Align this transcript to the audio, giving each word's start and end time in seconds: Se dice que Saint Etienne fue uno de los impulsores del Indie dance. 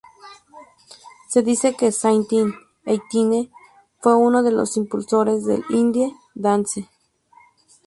Se 1.29 1.43
dice 1.43 1.75
que 1.75 1.91
Saint 1.91 2.27
Etienne 2.85 3.51
fue 3.99 4.15
uno 4.15 4.41
de 4.41 4.51
los 4.51 4.75
impulsores 4.75 5.45
del 5.45 5.63
Indie 5.69 6.15
dance. 6.33 6.89